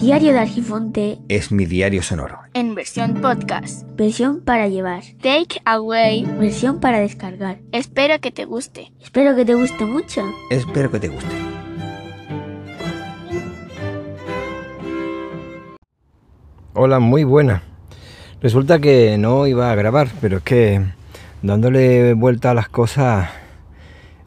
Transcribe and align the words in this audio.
Diario 0.00 0.32
de 0.32 0.38
Argifonte 0.38 1.18
es 1.28 1.52
mi 1.52 1.66
diario 1.66 2.02
sonoro. 2.02 2.38
En 2.54 2.74
versión 2.74 3.20
podcast. 3.20 3.86
Versión 3.96 4.40
para 4.40 4.66
llevar. 4.66 5.02
Take 5.20 5.60
away. 5.66 6.24
Versión 6.38 6.80
para 6.80 7.00
descargar. 7.00 7.58
Espero 7.70 8.18
que 8.18 8.30
te 8.30 8.46
guste. 8.46 8.92
Espero 9.02 9.36
que 9.36 9.44
te 9.44 9.52
guste 9.52 9.84
mucho. 9.84 10.22
Espero 10.48 10.90
que 10.90 11.00
te 11.00 11.08
guste. 11.08 11.34
Hola, 16.72 16.98
muy 16.98 17.24
buena. 17.24 17.62
Resulta 18.40 18.78
que 18.78 19.18
no 19.18 19.46
iba 19.46 19.70
a 19.70 19.74
grabar, 19.74 20.08
pero 20.22 20.38
es 20.38 20.42
que 20.42 20.82
dándole 21.42 22.14
vuelta 22.14 22.52
a 22.52 22.54
las 22.54 22.70
cosas, 22.70 23.28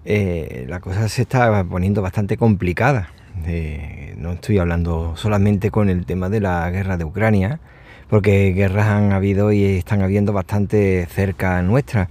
eh, 0.05 0.67
la 0.69 0.79
cosa 0.79 1.09
se 1.09 1.23
está 1.23 1.63
poniendo 1.63 2.03
bastante 2.03 2.37
complicada 2.37 3.09
no 4.17 4.31
estoy 4.31 4.57
hablando 4.57 5.15
solamente 5.15 5.71
con 5.71 5.89
el 5.89 6.05
tema 6.05 6.29
de 6.29 6.39
la 6.39 6.69
guerra 6.69 6.97
de 6.97 7.05
Ucrania, 7.05 7.59
porque 8.07 8.53
guerras 8.53 8.87
han 8.87 9.11
habido 9.11 9.51
y 9.51 9.63
están 9.63 10.01
habiendo 10.01 10.33
bastante 10.33 11.07
cerca 11.07 11.61
nuestra. 11.61 12.09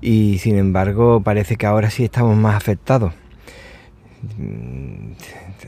Y 0.00 0.38
sin 0.38 0.58
embargo 0.58 1.22
parece 1.22 1.56
que 1.56 1.66
ahora 1.66 1.90
sí 1.90 2.04
estamos 2.04 2.36
más 2.36 2.56
afectados. 2.56 3.14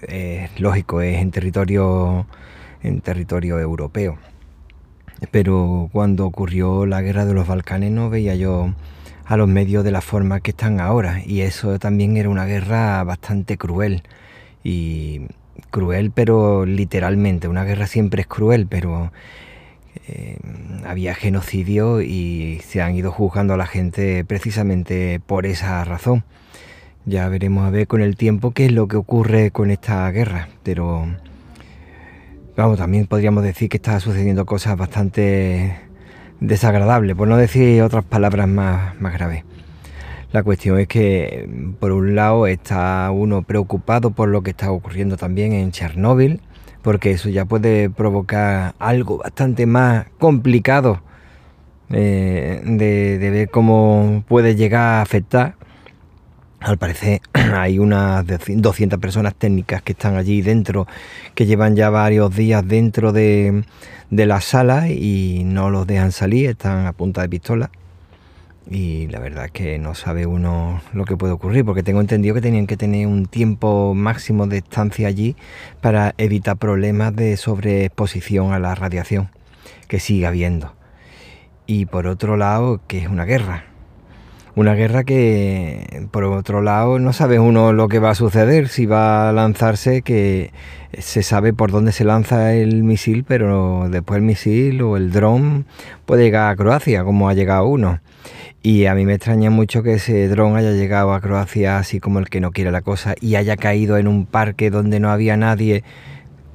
Es 0.09 0.61
lógico, 0.61 1.01
es 1.01 1.21
en 1.21 1.31
territorio, 1.31 2.27
en 2.83 3.01
territorio 3.01 3.59
europeo. 3.61 4.19
Pero 5.31 5.89
cuando 5.93 6.27
ocurrió 6.27 6.85
la 6.87 7.01
guerra 7.01 7.25
de 7.25 7.35
los 7.35 7.47
Balcanes 7.47 7.93
no 7.93 8.11
veía 8.11 8.35
yo 8.35 8.75
a 9.25 9.37
los 9.37 9.49
medios 9.49 9.85
de 9.85 9.93
la 9.93 10.01
forma 10.01 10.41
que 10.41 10.51
están 10.51 10.81
ahora. 10.81 11.23
Y 11.25 11.43
eso 11.43 11.79
también 11.79 12.17
era 12.17 12.29
una 12.29 12.45
guerra 12.45 13.03
bastante 13.05 13.57
cruel 13.57 14.03
y 14.65 15.21
cruel, 15.71 16.11
pero 16.11 16.67
literalmente. 16.67 17.47
Una 17.47 17.65
guerra 17.65 17.87
siempre 17.87 18.23
es 18.23 18.27
cruel, 18.27 18.67
pero 18.67 19.13
eh, 20.09 20.39
había 20.85 21.15
genocidio 21.15 22.03
y 22.03 22.61
se 22.67 22.83
han 22.83 22.97
ido 22.97 23.13
juzgando 23.13 23.55
a 23.55 23.57
la 23.57 23.67
gente 23.67 24.25
precisamente 24.25 25.21
por 25.25 25.47
esa 25.47 25.85
razón. 25.85 26.25
Ya 27.07 27.29
veremos 27.29 27.67
a 27.67 27.71
ver 27.71 27.87
con 27.87 28.01
el 28.01 28.17
tiempo 28.17 28.53
qué 28.53 28.67
es 28.67 28.73
lo 28.73 28.89
que 28.89 28.97
ocurre 28.97 29.51
con 29.51 29.71
esta 29.71 30.11
guerra, 30.11 30.49
pero 30.63 31.07
vamos, 32.57 32.79
también 32.79 33.07
podríamos 33.07 33.45
decir 33.45 33.69
que 33.69 33.77
está 33.77 34.01
sucediendo 34.01 34.47
cosas 34.47 34.77
bastante 34.77 35.77
desagradables, 36.41 37.15
por 37.15 37.29
no 37.29 37.37
decir 37.37 37.83
otras 37.83 38.05
palabras 38.05 38.49
más, 38.49 38.99
más 39.01 39.13
graves. 39.13 39.45
La 40.35 40.43
cuestión 40.43 40.81
es 40.81 40.89
que, 40.89 41.49
por 41.79 41.93
un 41.93 42.17
lado, 42.17 42.49
está 42.49 43.09
uno 43.13 43.43
preocupado 43.43 44.11
por 44.11 44.29
lo 44.29 44.43
que 44.43 44.51
está 44.51 44.73
ocurriendo 44.73 45.17
también 45.17 45.53
en 45.53 45.71
Chernóbil, 45.71 46.41
porque 46.83 47.13
eso 47.13 47.29
ya 47.29 47.45
puede 47.45 47.89
provocar 47.89 48.75
algo 48.81 49.19
bastante 49.19 49.65
más 49.67 50.07
complicado 50.19 51.01
eh, 51.91 52.61
de, 52.65 53.31
ver 53.31 53.49
cómo 53.49 54.25
puede 54.27 54.57
llegar 54.57 54.83
a 54.83 55.03
afectar. 55.03 55.55
Al 56.59 56.79
parecer 56.79 57.21
hay 57.33 57.79
unas 57.79 58.25
200 58.27 58.99
personas 58.99 59.37
técnicas 59.37 59.83
que 59.83 59.93
están 59.93 60.17
allí 60.17 60.43
dentro, 60.43 60.89
que 61.37 61.47
llevan 61.47 61.77
ya 61.77 61.91
varios 61.91 62.35
días 62.35 62.67
dentro 62.67 63.13
de, 63.13 63.63
de 64.11 64.27
la 64.27 64.41
sala 64.41 64.89
y 64.89 65.45
no 65.45 65.71
los 65.71 65.87
dejan 65.87 66.11
salir, 66.11 66.51
están 66.51 66.87
a 66.87 66.93
punta 66.93 67.23
de 67.23 67.29
pistola 67.29 67.71
y 68.71 69.09
la 69.09 69.21
verdad 69.21 69.51
que 69.51 69.79
no 69.79 69.95
sabe 69.95 70.27
uno 70.27 70.81
lo 70.93 71.05
que 71.05 71.17
puede 71.17 71.33
ocurrir, 71.33 71.65
porque 71.65 71.83
tengo 71.83 72.01
entendido 72.01 72.35
que 72.35 72.41
tenían 72.41 72.67
que 72.67 72.77
tener 72.77 73.07
un 73.07 73.27
tiempo 73.27 73.95
máximo 73.95 74.47
de 74.47 74.59
estancia 74.59 75.09
allí 75.09 75.37
para 75.81 76.15
evitar 76.19 76.57
problemas 76.57 77.15
de 77.15 77.37
sobreexposición 77.37 78.53
a 78.53 78.59
la 78.59 78.75
radiación 78.75 79.29
que 79.89 80.01
sigue 80.01 80.27
habiendo. 80.27 80.75
Y 81.67 81.87
por 81.87 82.07
otro 82.07 82.37
lado, 82.37 82.81
que 82.87 82.99
es 82.99 83.09
una 83.09 83.25
guerra. 83.25 83.74
Una 84.57 84.75
guerra 84.75 85.03
que, 85.03 86.07
por 86.13 86.23
otro 86.25 86.63
lado, 86.63 87.01
no 87.01 87.13
sabe 87.13 87.41
uno 87.41 87.73
lo 87.73 87.89
que 87.89 87.99
va 87.99 88.11
a 88.11 88.15
suceder, 88.15 88.69
si 88.69 88.87
va 88.87 89.29
a 89.29 89.33
lanzarse, 89.33 90.03
que 90.03 90.53
se 90.97 91.25
sabe 91.25 91.53
por 91.53 91.73
dónde 91.73 91.91
se 91.91 92.05
lanza 92.05 92.55
el 92.55 92.85
misil, 92.85 93.25
pero 93.27 93.89
después 93.91 94.19
el 94.19 94.23
misil 94.23 94.81
o 94.83 94.97
el 94.97 95.11
dron 95.11 95.67
puede 96.07 96.23
llegar 96.23 96.53
a 96.53 96.57
Croacia, 96.57 97.03
como 97.03 97.29
ha 97.29 97.35
llegado 97.35 97.67
uno. 97.67 97.99
Y 98.63 98.87
a 98.87 98.95
mí 98.95 99.05
me 99.05 99.15
extraña 99.15 99.51
mucho 99.51 99.83
que 99.83 99.95
ese 99.95 100.29
dron 100.29 100.57
haya 100.57 100.71
llegado 100.71 101.13
a 101.15 101.21
Croacia 101.21 101.79
así 101.79 101.99
como 101.99 102.21
el 102.21 102.29
que 102.29 102.41
no 102.41 102.53
quiere 102.53 102.71
la 102.71 102.81
cosa 102.81 103.15
y 103.21 103.35
haya 103.35 103.57
caído 103.57 103.99
en 103.99 104.07
un 104.07 104.25
parque 104.25 104.71
donde 104.71 105.01
no 105.01 105.11
había 105.11 105.37
nadie 105.37 105.83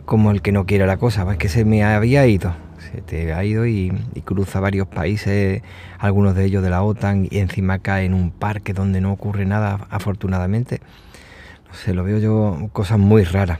como 0.06 0.32
el 0.32 0.42
que 0.42 0.54
no 0.54 0.66
quiere 0.66 0.88
la 0.88 0.98
cosa. 0.98 1.30
Es 1.30 1.38
que 1.38 1.50
se 1.50 1.66
me 1.66 1.84
había 1.84 2.26
ido, 2.26 2.56
te 3.06 3.34
ha 3.34 3.44
ido 3.44 3.66
y, 3.66 3.92
cruza 4.26 4.60
varios 4.60 4.88
países, 4.88 5.62
algunos 5.98 6.36
de 6.36 6.46
ellos 6.46 6.64
de 6.64 6.70
la 6.70 6.84
OTAN, 6.84 7.28
y 7.30 7.40
encima 7.40 7.80
cae 7.80 8.06
en 8.06 8.14
un 8.14 8.32
parque 8.32 8.74
donde 8.74 9.02
no 9.02 9.12
ocurre 9.12 9.46
nada, 9.46 9.88
afortunadamente. 9.90 10.82
No 11.68 11.74
sé, 11.74 11.94
lo 11.94 12.04
veo 12.04 12.20
yo 12.20 12.70
cosas 12.74 13.00
muy 13.00 13.24
raras. 13.24 13.60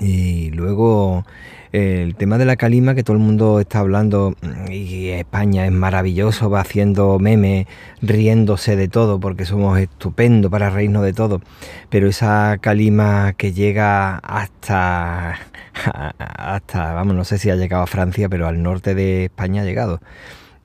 Y 0.00 0.50
luego 0.50 1.24
el 1.72 2.16
tema 2.16 2.36
de 2.36 2.44
la 2.44 2.56
calima 2.56 2.94
que 2.94 3.02
todo 3.02 3.16
el 3.16 3.22
mundo 3.22 3.58
está 3.58 3.78
hablando 3.78 4.34
y 4.70 5.08
España 5.08 5.64
es 5.64 5.72
maravilloso, 5.72 6.50
va 6.50 6.60
haciendo 6.60 7.18
memes, 7.18 7.66
riéndose 8.02 8.76
de 8.76 8.88
todo 8.88 9.18
porque 9.20 9.46
somos 9.46 9.78
estupendos 9.78 10.50
para 10.50 10.68
reírnos 10.68 11.02
de 11.02 11.14
todo, 11.14 11.40
pero 11.88 12.08
esa 12.08 12.58
calima 12.60 13.32
que 13.38 13.54
llega 13.54 14.18
hasta, 14.18 15.38
hasta, 16.18 16.92
vamos, 16.94 17.14
no 17.14 17.24
sé 17.24 17.38
si 17.38 17.50
ha 17.50 17.56
llegado 17.56 17.82
a 17.82 17.86
Francia, 17.86 18.28
pero 18.28 18.46
al 18.46 18.62
norte 18.62 18.94
de 18.94 19.26
España 19.26 19.62
ha 19.62 19.64
llegado. 19.64 20.00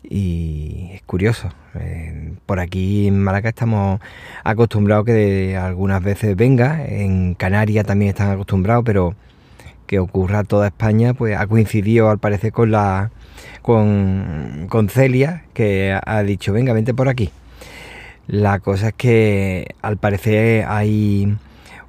Y 0.09 0.91
es 0.94 1.01
curioso, 1.03 1.50
eh, 1.75 2.33
por 2.45 2.59
aquí 2.59 3.07
en 3.07 3.22
Malaca 3.22 3.50
estamos 3.50 4.00
acostumbrados 4.44 5.05
que 5.05 5.57
algunas 5.57 6.01
veces 6.01 6.35
venga, 6.35 6.85
en 6.85 7.33
Canarias 7.33 7.85
también 7.85 8.09
están 8.09 8.31
acostumbrados, 8.31 8.83
pero 8.85 9.16
que 9.85 10.00
ocurra 10.00 10.44
toda 10.44 10.67
España, 10.67 11.13
pues 11.13 11.38
ha 11.38 11.47
coincidido 11.47 12.09
al 12.09 12.19
parecer 12.19 12.51
con 12.51 12.72
la 12.72 13.11
con 13.61 14.89
Celia, 14.89 15.44
que 15.53 15.97
ha 16.05 16.23
dicho, 16.23 16.53
venga, 16.53 16.72
vente 16.72 16.94
por 16.94 17.09
aquí. 17.09 17.31
La 18.28 18.59
cosa 18.59 18.89
es 18.89 18.94
que 18.94 19.75
al 19.81 19.97
parecer 19.97 20.66
hay 20.67 21.35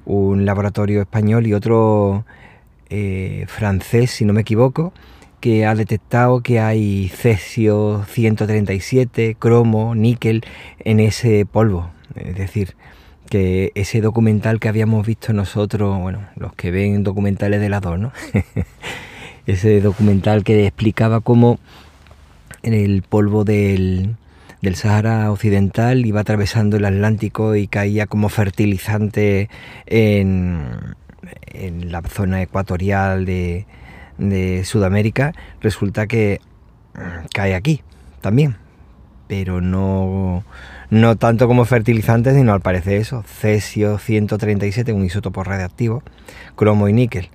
un 0.05 0.45
laboratorio 0.45 1.01
español 1.01 1.47
y 1.47 1.53
otro 1.53 2.25
eh, 2.89 3.45
francés, 3.47 4.11
si 4.11 4.25
no 4.25 4.33
me 4.33 4.41
equivoco, 4.41 4.93
que 5.39 5.65
ha 5.65 5.75
detectado 5.75 6.41
que 6.41 6.59
hay 6.59 7.09
cesio 7.09 8.05
137, 8.07 9.35
cromo, 9.39 9.95
níquel 9.95 10.43
en 10.79 10.99
ese 10.99 11.45
polvo. 11.45 11.91
Es 12.15 12.35
decir, 12.35 12.75
que 13.29 13.71
ese 13.75 14.01
documental 14.01 14.59
que 14.59 14.69
habíamos 14.69 15.05
visto 15.05 15.33
nosotros, 15.33 15.99
bueno, 15.99 16.27
los 16.35 16.53
que 16.53 16.71
ven 16.71 17.03
documentales 17.03 17.61
de 17.61 17.69
las 17.69 17.81
dos, 17.81 17.99
¿no? 17.99 18.11
ese 19.45 19.81
documental 19.81 20.43
que 20.43 20.65
explicaba 20.65 21.21
cómo 21.21 21.59
el 22.63 23.03
polvo 23.03 23.45
del, 23.45 24.15
del 24.61 24.75
Sahara 24.75 25.31
Occidental 25.31 26.05
iba 26.05 26.21
atravesando 26.21 26.77
el 26.77 26.85
Atlántico 26.85 27.55
y 27.55 27.67
caía 27.67 28.07
como 28.07 28.29
fertilizante 28.29 29.49
en, 29.85 30.95
en 31.47 31.91
la 31.91 32.01
zona 32.01 32.41
ecuatorial 32.41 33.25
de, 33.25 33.65
de 34.17 34.63
Sudamérica, 34.65 35.33
resulta 35.61 36.07
que 36.07 36.41
mm, 36.95 37.27
cae 37.33 37.55
aquí 37.55 37.81
también, 38.21 38.57
pero 39.27 39.61
no 39.61 40.43
no 40.89 41.17
tanto 41.17 41.47
como 41.47 41.65
fertilizantes, 41.65 42.35
sino 42.35 42.51
al 42.53 42.61
parecer 42.61 42.93
eso, 42.93 43.23
cesio 43.23 43.99
137, 43.99 44.91
un 44.91 45.05
isótopo 45.05 45.43
radiactivo, 45.43 46.01
cromo 46.55 46.87
y 46.87 46.93
níquel, 46.93 47.29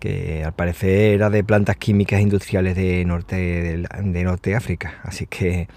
que 0.00 0.42
al 0.44 0.52
parecer 0.52 1.14
era 1.14 1.30
de 1.30 1.44
plantas 1.44 1.76
químicas 1.76 2.20
industriales 2.20 2.74
de 2.74 3.04
norte 3.04 3.36
de, 4.02 4.24
norte 4.24 4.56
África, 4.56 4.94
así 5.04 5.26
que 5.26 5.68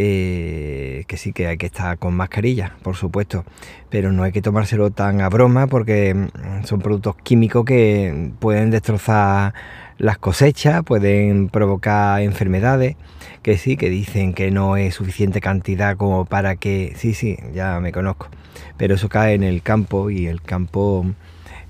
eh, 0.00 1.02
que 1.08 1.16
sí 1.16 1.32
que 1.32 1.48
hay 1.48 1.56
que 1.56 1.66
estar 1.66 1.98
con 1.98 2.14
mascarilla, 2.14 2.76
por 2.82 2.94
supuesto, 2.94 3.44
pero 3.90 4.12
no 4.12 4.22
hay 4.22 4.30
que 4.30 4.40
tomárselo 4.40 4.92
tan 4.92 5.20
a 5.20 5.28
broma 5.28 5.66
porque 5.66 6.14
mm, 6.14 6.64
son 6.66 6.80
productos 6.80 7.16
químicos 7.16 7.64
que 7.64 8.30
pueden 8.38 8.70
destrozar 8.70 9.54
las 9.98 10.16
cosechas, 10.18 10.84
pueden 10.84 11.48
provocar 11.48 12.22
enfermedades, 12.22 12.94
que 13.42 13.58
sí, 13.58 13.76
que 13.76 13.90
dicen 13.90 14.34
que 14.34 14.52
no 14.52 14.76
es 14.76 14.94
suficiente 14.94 15.40
cantidad 15.40 15.96
como 15.96 16.26
para 16.26 16.54
que, 16.54 16.92
sí, 16.94 17.12
sí, 17.12 17.36
ya 17.52 17.80
me 17.80 17.90
conozco, 17.90 18.28
pero 18.76 18.94
eso 18.94 19.08
cae 19.08 19.34
en 19.34 19.42
el 19.42 19.62
campo 19.62 20.10
y 20.10 20.28
el 20.28 20.42
campo, 20.42 21.06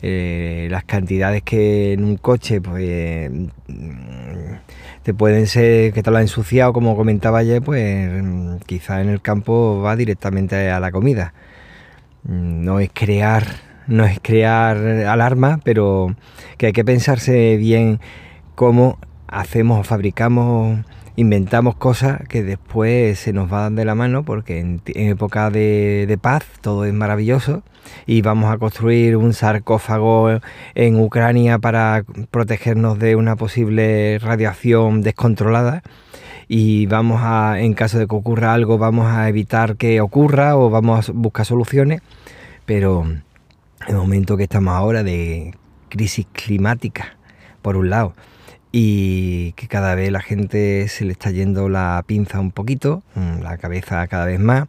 eh, 0.02 0.68
las 0.70 0.84
cantidades 0.84 1.42
que 1.42 1.94
en 1.94 2.04
un 2.04 2.18
coche, 2.18 2.60
pues 2.60 3.30
te 5.08 5.14
pueden 5.14 5.46
ser 5.46 5.94
que 5.94 6.02
te 6.02 6.10
lo 6.10 6.18
ha 6.18 6.20
ensuciado, 6.20 6.74
como 6.74 6.94
comentaba 6.94 7.38
ayer, 7.38 7.62
pues 7.62 8.10
quizá 8.66 9.00
en 9.00 9.08
el 9.08 9.22
campo 9.22 9.80
va 9.80 9.96
directamente 9.96 10.70
a 10.70 10.80
la 10.80 10.92
comida. 10.92 11.32
No 12.24 12.78
es 12.78 12.90
crear 12.92 13.46
no 13.86 14.04
es 14.04 14.20
crear 14.20 14.76
alarma, 14.76 15.60
pero 15.64 16.14
que 16.58 16.66
hay 16.66 16.72
que 16.74 16.84
pensarse 16.84 17.56
bien 17.56 18.00
cómo 18.54 18.98
hacemos 19.28 19.80
o 19.80 19.82
fabricamos, 19.82 20.84
inventamos 21.18 21.74
cosas 21.74 22.20
que 22.28 22.44
después 22.44 23.18
se 23.18 23.32
nos 23.32 23.50
van 23.50 23.74
de 23.74 23.84
la 23.84 23.96
mano, 23.96 24.22
porque 24.22 24.60
en, 24.60 24.80
época 24.86 25.50
de, 25.50 26.04
de, 26.06 26.16
paz 26.16 26.44
todo 26.60 26.84
es 26.84 26.94
maravilloso 26.94 27.64
y 28.06 28.22
vamos 28.22 28.52
a 28.52 28.58
construir 28.58 29.16
un 29.16 29.32
sarcófago 29.32 30.38
en 30.76 31.00
Ucrania 31.00 31.58
para 31.58 32.04
protegernos 32.30 33.00
de 33.00 33.16
una 33.16 33.34
posible 33.34 34.20
radiación 34.20 35.02
descontrolada 35.02 35.82
y 36.46 36.86
vamos 36.86 37.20
a, 37.24 37.58
en 37.58 37.74
caso 37.74 37.98
de 37.98 38.06
que 38.06 38.14
ocurra 38.14 38.54
algo, 38.54 38.78
vamos 38.78 39.08
a 39.08 39.28
evitar 39.28 39.74
que 39.74 40.00
ocurra 40.00 40.56
o 40.56 40.70
vamos 40.70 41.08
a 41.08 41.12
buscar 41.12 41.44
soluciones, 41.44 42.00
pero 42.64 43.04
el 43.88 43.96
momento 43.96 44.36
que 44.36 44.44
estamos 44.44 44.72
ahora 44.72 45.02
de 45.02 45.56
crisis 45.88 46.28
climática, 46.32 47.16
por 47.60 47.76
un 47.76 47.90
lado, 47.90 48.14
y 48.72 49.52
que 49.52 49.68
cada 49.68 49.94
vez 49.94 50.10
la 50.12 50.20
gente 50.20 50.88
se 50.88 51.04
le 51.04 51.12
está 51.12 51.30
yendo 51.30 51.68
la 51.68 52.02
pinza 52.06 52.40
un 52.40 52.50
poquito, 52.50 53.02
mm, 53.14 53.40
la 53.42 53.56
cabeza 53.58 54.06
cada 54.06 54.26
vez 54.26 54.40
más. 54.40 54.68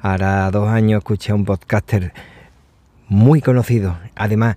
Ahora 0.00 0.50
dos 0.50 0.68
años 0.68 0.98
escuché 0.98 1.32
a 1.32 1.34
un 1.34 1.44
podcaster 1.44 2.12
muy 3.08 3.40
conocido, 3.40 3.98
además 4.14 4.56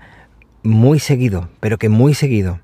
muy 0.63 0.99
seguido, 0.99 1.49
pero 1.59 1.77
que 1.77 1.89
muy 1.89 2.13
seguido, 2.13 2.59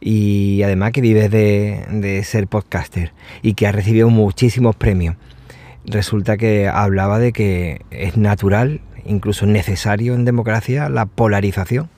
y 0.00 0.62
además 0.62 0.92
que 0.92 1.00
vive 1.00 1.30
de, 1.30 2.22
ser 2.24 2.46
podcaster 2.46 3.12
y 3.40 3.54
que 3.54 3.66
ha 3.66 3.72
recibido 3.72 4.10
muchísimos 4.10 4.76
premios. 4.76 5.16
Resulta 5.86 6.36
que 6.36 6.68
hablaba 6.68 7.18
de 7.18 7.32
que 7.32 7.80
es 7.90 8.16
natural, 8.16 8.82
incluso 9.06 9.46
necesario 9.46 10.14
en 10.14 10.26
democracia, 10.26 10.90
la 10.90 11.06
polarización. 11.06 11.88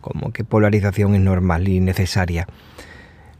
Como 0.00 0.32
que 0.32 0.44
polarización 0.44 1.14
es 1.16 1.20
normal 1.20 1.68
y 1.68 1.80
necesaria. 1.80 2.46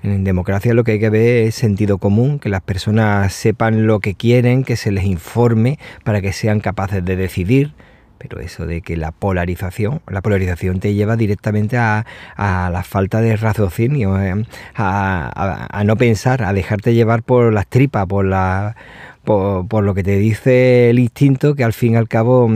En 0.03 0.25
democracia 0.25 0.73
lo 0.73 0.83
que 0.83 0.93
hay 0.93 1.01
que 1.01 1.11
ver 1.11 1.47
es 1.47 1.55
sentido 1.55 1.99
común, 1.99 2.39
que 2.39 2.49
las 2.49 2.63
personas 2.63 3.33
sepan 3.35 3.87
lo 3.87 4.01
que 4.01 4.15
quieren, 4.15 4.65
que 4.65 4.77
se 4.77 4.91
les 4.93 5.05
informe 5.05 5.79
para 6.05 6.23
que 6.23 6.33
sean 6.33 6.61
capaces 6.61 7.05
de 7.05 7.17
decidir, 7.17 7.75
pero 8.17 8.41
eso 8.41 8.67
de 8.67 8.81
que 8.81 8.97
la 8.97 9.13
polarización, 9.13 10.01
la 10.07 10.23
polarización 10.23 10.81
te 10.81 10.95
lleva 10.95 11.17
directamente 11.17 11.77
a, 11.77 12.05
la 12.39 12.83
falta 12.83 13.21
de 13.21 13.37
raciocinio, 13.37 14.21
eh, 14.23 14.45
a, 14.75 15.83
no 15.85 15.97
pensar, 15.97 16.45
a 16.45 16.53
dejarte 16.55 16.95
llevar 16.95 17.23
por 17.23 17.53
las 17.53 17.67
tripas, 17.67 18.07
por 18.07 18.25
la 18.25 18.77
por, 19.25 19.85
lo 19.85 19.95
que 19.95 20.03
te 20.03 20.17
dice 20.17 20.91
el 20.91 20.99
instinto, 20.99 21.55
que 21.55 21.65
al 21.65 21.73
fin 21.73 21.93
y 21.93 21.97
al 21.97 22.09
cabo 22.09 22.51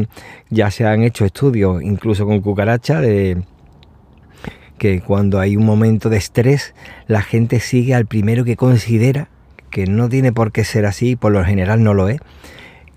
ya 0.50 0.70
se 0.70 0.87
han 0.87 1.02
hecho 1.02 1.25
estudios, 1.25 1.82
incluso 1.82 2.26
con 2.26 2.41
cucaracha, 2.41 3.00
de 3.00 3.43
que 4.79 5.00
cuando 5.00 5.41
hay 5.41 5.56
un 5.56 5.65
momento 5.65 6.11
de 6.11 6.17
estrés, 6.17 6.75
la 7.06 7.23
gente 7.23 7.61
sigue 7.61 7.94
al 7.94 8.06
primero 8.06 8.44
que 8.44 8.56
considera, 8.56 9.29
que 9.71 9.87
no 9.87 10.09
tiene 10.09 10.32
por 10.32 10.53
qué 10.53 10.65
ser 10.65 10.87
así, 10.87 11.17
por 11.17 11.32
lo 11.32 11.44
general 11.44 11.82
no 11.82 11.94
lo 11.94 12.09
es, 12.09 12.21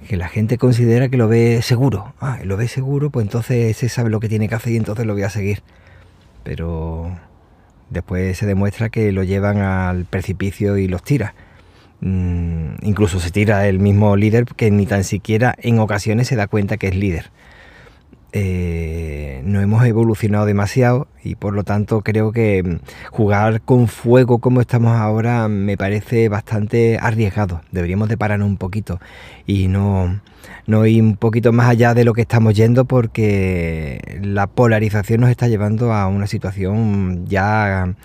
que 0.08 0.18
la 0.18 0.28
gente 0.28 0.58
considera 0.58 1.10
que 1.10 1.18
lo 1.18 1.28
ve 1.28 1.62
seguro. 1.62 2.14
Ah, 2.20 2.40
lo 2.44 2.58
ve 2.58 2.68
seguro, 2.68 3.10
pues 3.10 3.26
entonces 3.26 3.76
se 3.76 3.90
sabe 3.90 4.10
lo 4.10 4.20
que 4.20 4.30
tiene 4.30 4.48
que 4.48 4.56
hacer 4.56 4.74
y 4.74 4.78
entonces 4.78 5.06
lo 5.06 5.14
voy 5.14 5.24
a 5.24 5.30
seguir. 5.30 5.64
Pero 6.44 7.18
después 7.90 8.38
se 8.38 8.46
demuestra 8.46 8.90
que 8.90 9.12
lo 9.12 9.24
llevan 9.24 9.58
al 9.58 10.06
precipicio 10.06 10.78
y 10.78 10.88
los 10.88 11.04
tira. 11.04 11.36
Mm, 12.00 12.76
incluso 12.84 13.20
se 13.20 13.32
tira 13.32 13.68
el 13.68 13.80
mismo 13.80 14.16
líder 14.16 14.46
que 14.46 14.70
ni 14.72 14.86
tan 14.86 15.04
siquiera 15.04 15.56
en 15.60 15.80
ocasiones 15.80 16.28
se 16.28 16.36
da 16.36 16.48
cuenta 16.48 16.78
que 16.78 16.88
es 16.88 16.96
líder. 16.96 17.32
Eh, 18.34 19.42
no 19.46 19.62
hemos 19.62 19.86
evolucionado 19.86 20.46
demasiado 20.46 21.08
y 21.24 21.36
por 21.36 21.54
lo 21.54 21.64
tanto 21.64 22.02
creo 22.02 22.34
que 22.34 22.62
mm, 22.62 23.10
jugar 23.10 23.62
con 23.62 23.88
fuego 23.88 24.40
como 24.40 24.60
estamos 24.60 24.98
ahora 24.98 25.48
me 25.48 25.78
parece 25.78 26.28
bastante 26.28 27.00
arriesgado. 27.02 27.62
Deberíamos 27.72 28.10
de 28.10 28.18
pararnos 28.18 28.50
un 28.50 28.58
poquito 28.58 29.00
y 29.46 29.70
no, 29.70 30.20
no 30.66 30.86
ir 30.86 31.02
un 31.02 31.16
poquito 31.16 31.54
más 31.54 31.70
allá 31.70 31.94
de 31.94 32.04
lo 32.04 32.14
que 32.14 32.22
estamos 32.22 32.54
yendo 32.54 32.86
porque 32.86 34.20
la 34.22 34.48
polarización 34.48 35.22
nos 35.22 35.30
está 35.30 35.48
llevando 35.48 35.94
a 35.94 36.08
una 36.08 36.28
situación 36.28 37.26
ya 37.28 37.96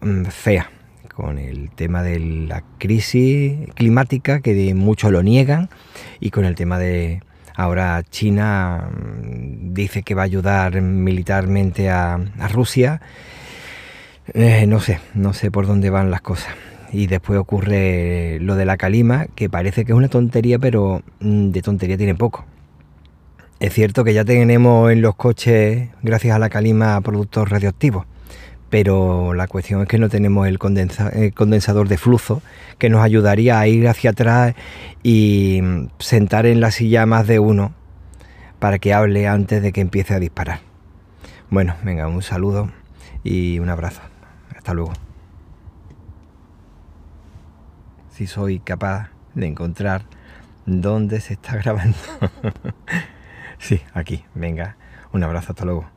mm, 0.00 0.24
fea 0.24 0.70
con 1.14 1.38
el 1.38 1.70
tema 1.70 2.02
de 2.02 2.18
la 2.18 2.62
crisis 2.78 3.70
climática 3.74 4.40
que 4.40 4.74
muchos 4.74 5.12
lo 5.12 5.22
niegan 5.22 5.70
y 6.20 6.30
con 6.30 6.44
el 6.44 6.54
tema 6.54 6.78
de 6.78 7.22
Ahora 7.56 8.02
China 8.08 8.90
mm, 8.90 9.72
dice 9.72 10.02
que 10.02 10.14
va 10.14 10.22
a 10.22 10.26
ayudar 10.26 10.80
militarmente 10.80 11.90
a, 11.90 12.18
Rusia. 12.52 13.00
Eh, 14.34 14.66
no 14.66 14.80
sé, 14.80 15.00
no 15.14 15.32
sé 15.32 15.50
por 15.50 15.66
dónde 15.66 15.90
van 15.90 16.10
las 16.10 16.20
cosas. 16.20 16.54
Y 16.92 17.06
después 17.06 17.38
ocurre 17.38 18.38
lo 18.40 18.54
de 18.54 18.64
la 18.64 18.76
calima, 18.76 19.26
que 19.34 19.48
parece 19.50 19.84
que 19.84 19.92
es 19.92 19.98
una 19.98 20.08
tontería, 20.08 20.58
pero 20.58 21.02
mm, 21.20 21.50
de 21.50 21.62
tontería 21.62 21.96
tiene 21.96 22.14
poco. 22.14 22.44
Es 23.58 23.72
cierto 23.72 24.04
que 24.04 24.12
ya 24.12 24.24
tenemos 24.24 24.92
en 24.92 25.00
los 25.00 25.14
coches, 25.16 25.88
gracias 26.02 26.36
a 26.36 26.38
la 26.38 26.50
calima, 26.50 27.00
productos 27.00 27.48
radioactivos 27.48 28.04
pero 28.70 29.34
la 29.34 29.46
cuestión 29.46 29.82
es 29.82 29.88
que 29.88 29.98
no 29.98 30.08
tenemos 30.08 30.46
el, 30.48 30.58
condensador 30.58 31.88
de 31.88 31.98
flujo 31.98 32.42
que 32.78 32.90
nos 32.90 33.02
ayudaría 33.02 33.60
a 33.60 33.66
ir 33.68 33.88
hacia 33.88 34.10
atrás 34.10 34.54
y 35.02 35.62
sentar 35.98 36.46
en 36.46 36.60
la 36.60 36.70
silla 36.70 37.06
más 37.06 37.26
de 37.26 37.38
uno 37.38 37.72
para 38.58 38.78
que 38.78 38.92
hable 38.92 39.28
antes 39.28 39.62
de 39.62 39.72
que 39.72 39.80
empiece 39.80 40.14
a 40.14 40.18
disparar. 40.18 40.60
Bueno, 41.48 41.76
venga, 41.84 42.08
un 42.08 42.22
saludo 42.22 42.70
y 43.22 43.58
un 43.60 43.68
abrazo. 43.68 44.02
Hasta 44.56 44.74
luego. 44.74 44.92
Si 48.10 48.26
soy 48.26 48.58
capaz 48.58 49.10
de 49.34 49.46
encontrar 49.46 50.02
dónde 50.64 51.20
se 51.20 51.34
está 51.34 51.56
grabando. 51.62 51.98
sí, 53.58 53.80
aquí, 53.94 54.24
venga. 54.34 54.76
Un 55.12 55.22
abrazo, 55.22 55.52
hasta 55.52 55.64
luego. 55.64 55.95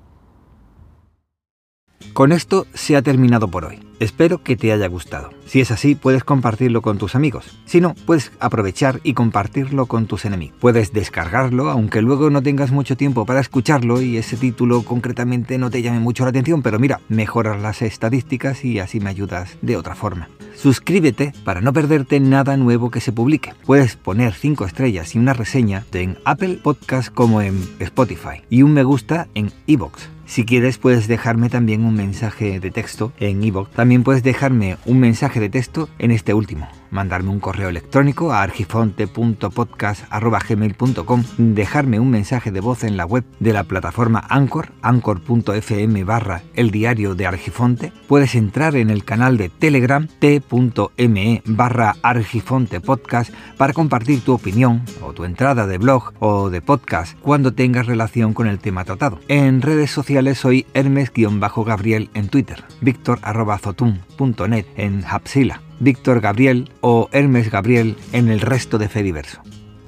Con 2.14 2.32
esto 2.32 2.68
se 2.74 2.96
ha 2.96 3.02
terminado 3.02 3.48
por 3.48 3.66
hoy. 3.66 3.80
Espero 4.00 4.44
que 4.44 4.56
te 4.56 4.72
haya 4.72 4.88
gustado. 4.88 5.30
Si 5.46 5.62
es 5.62 5.72
así, 5.72 5.96
puedes 5.96 6.24
compartirlo 6.24 6.82
con 6.82 6.98
tus 6.98 7.16
amigos. 7.16 7.60
Si 7.66 7.82
no, 7.82 7.96
puedes 8.06 8.32
aprovechar 8.40 9.00
y 9.04 9.14
compartirlo 9.14 9.86
con 9.86 10.06
tus 10.06 10.26
enemigos. 10.26 10.58
Puedes 10.60 10.94
descargarlo, 10.94 11.70
aunque 11.70 12.02
luego 12.02 12.30
no 12.30 12.42
tengas 12.42 12.72
mucho 12.72 12.98
tiempo 12.98 13.26
para 13.26 13.40
escucharlo 13.40 14.02
y 14.02 14.18
ese 14.18 14.38
título 14.38 14.84
concretamente 14.84 15.58
no 15.58 15.70
te 15.70 15.82
llame 15.82 16.00
mucho 16.00 16.24
la 16.24 16.30
atención, 16.30 16.62
pero 16.62 16.80
mira, 16.80 17.02
mejoras 17.10 17.62
las 17.62 17.82
estadísticas 17.82 18.64
y 18.64 18.80
así 18.80 19.00
me 19.00 19.10
ayudas 19.10 19.58
de 19.62 19.78
otra 19.78 19.96
forma. 19.96 20.30
Suscríbete 20.56 21.34
para 21.46 21.62
no 21.62 21.72
perderte 21.72 22.20
nada 22.20 22.58
nuevo 22.58 22.92
que 22.92 23.02
se 23.02 23.12
publique. 23.12 23.54
Puedes 23.66 23.96
poner 23.96 24.34
5 24.34 24.66
estrellas 24.66 25.16
y 25.16 25.20
una 25.20 25.34
reseña 25.34 25.86
en 25.94 26.18
Apple 26.26 26.60
Podcast 26.62 27.14
como 27.14 27.42
en 27.42 27.62
Spotify 27.80 28.44
y 28.50 28.64
un 28.64 28.74
me 28.74 28.84
gusta 28.84 29.28
en 29.36 29.52
iVoox. 29.68 30.19
Si 30.30 30.46
quieres 30.46 30.78
puedes 30.78 31.08
dejarme 31.08 31.50
también 31.50 31.84
un 31.84 31.96
mensaje 31.96 32.60
de 32.60 32.70
texto 32.70 33.12
en 33.20 33.44
iVoox. 33.44 33.72
También 33.72 34.04
puedes 34.04 34.22
dejarme 34.22 34.78
un 34.86 35.00
mensaje 35.00 35.40
de 35.40 35.50
texto 35.50 35.90
en 35.98 36.12
este 36.12 36.36
último 36.36 36.70
mandarme 36.92 37.30
un 37.30 37.40
correo 37.40 37.70
electrónico 37.70 38.34
a 38.34 38.44
argifonte.podcast.gmail.com, 38.44 41.24
dejarme 41.38 42.00
un 42.00 42.10
mensaje 42.10 42.52
de 42.52 42.60
voz 42.60 42.84
en 42.84 42.98
la 42.98 43.06
web 43.06 43.24
de 43.40 43.54
la 43.54 43.64
plataforma 43.64 44.26
Anchor, 44.30 44.74
anchor.fm 44.82 46.04
barra 46.04 46.42
el 46.56 46.72
diario 46.72 47.16
de 47.16 47.28
Argifonte. 47.28 47.94
Puedes 48.08 48.36
entrar 48.36 48.76
en 48.76 48.90
el 48.90 49.06
canal 49.06 49.38
de 49.38 49.50
Telegram 49.50 50.08
t.me 50.20 51.42
barra 51.46 51.96
Argifonte 52.02 52.82
Podcast 52.82 53.32
para 53.58 53.74
compartir 53.74 54.22
tu 54.22 54.34
opinión 54.34 54.84
o 55.02 55.14
tu 55.14 55.24
entrada 55.24 55.68
de 55.68 55.78
blog 55.78 56.14
o 56.20 56.50
de 56.50 56.62
podcast 56.62 57.18
cuando 57.22 57.54
tengas 57.54 57.86
relación 57.86 58.34
con 58.34 58.48
el 58.48 58.60
tema 58.60 58.86
tratado. 58.86 59.20
En 59.28 59.62
redes 59.62 59.92
sociales 59.92 60.38
soy 60.38 60.66
Hermes-Gabriel 60.74 62.10
en 62.14 62.30
Twitter, 62.30 62.64
victor.zotum.net 62.82 64.66
en 64.76 65.04
Hapsila 65.06 65.69
Víctor 65.80 66.22
Gabriel 66.22 66.72
o 66.82 67.10
Hermes 67.12 67.50
Gabriel 67.50 67.96
en 68.12 68.30
el 68.30 68.42
resto 68.42 68.78
de 68.78 68.90
Fediverso. 68.90 69.42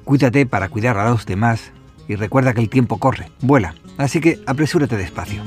Cuídate 0.04 0.46
para 0.46 0.68
cuidar 0.68 0.98
a 0.98 1.08
los 1.10 1.26
demás 1.26 1.72
y 2.08 2.16
recuerda 2.16 2.54
que 2.54 2.60
el 2.60 2.68
tiempo 2.68 2.98
corre, 2.98 3.30
vuela, 3.40 3.74
así 3.98 4.20
que 4.20 4.40
apresúrate 4.46 4.96
despacio. 4.96 5.42